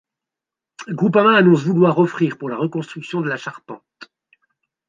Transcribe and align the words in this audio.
Groupama 0.87 1.35
annonce 1.37 1.61
vouloir 1.63 1.99
offrir 1.99 2.39
pour 2.39 2.49
la 2.49 2.57
reconstruction 2.57 3.21
de 3.21 3.29
la 3.29 3.37
charpente. 3.37 3.83